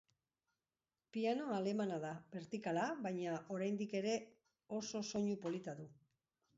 Piano 1.17 1.49
alemana 1.57 1.99
da, 2.07 2.15
bertikala, 2.37 2.87
baina 3.05 3.37
oraindik 3.59 3.97
ere 4.03 4.19
oso 4.83 5.07
soinu 5.15 5.41
polita 5.47 5.83
du. 5.83 5.93